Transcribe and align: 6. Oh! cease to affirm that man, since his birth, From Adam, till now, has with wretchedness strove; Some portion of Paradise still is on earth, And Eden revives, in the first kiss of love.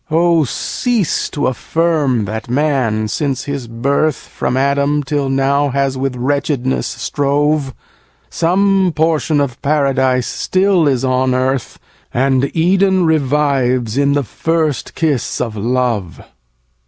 6. 0.05 0.07
Oh! 0.09 0.43
cease 0.45 1.29
to 1.29 1.45
affirm 1.45 2.25
that 2.25 2.49
man, 2.49 3.07
since 3.07 3.43
his 3.43 3.67
birth, 3.67 4.15
From 4.15 4.57
Adam, 4.57 5.03
till 5.03 5.29
now, 5.29 5.69
has 5.69 5.95
with 5.95 6.15
wretchedness 6.15 6.87
strove; 6.87 7.75
Some 8.27 8.93
portion 8.95 9.39
of 9.39 9.61
Paradise 9.61 10.25
still 10.25 10.87
is 10.87 11.05
on 11.05 11.35
earth, 11.35 11.77
And 12.11 12.49
Eden 12.55 13.05
revives, 13.05 13.95
in 13.95 14.13
the 14.13 14.23
first 14.23 14.95
kiss 14.95 15.39
of 15.39 15.55
love. 15.55 16.19